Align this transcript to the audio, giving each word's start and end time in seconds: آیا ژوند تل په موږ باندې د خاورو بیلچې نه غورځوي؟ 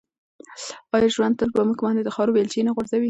آیا 0.95 1.07
ژوند 1.15 1.35
تل 1.39 1.49
په 1.55 1.61
موږ 1.67 1.79
باندې 1.85 2.01
د 2.07 2.09
خاورو 2.15 2.35
بیلچې 2.35 2.65
نه 2.67 2.71
غورځوي؟ 2.75 2.99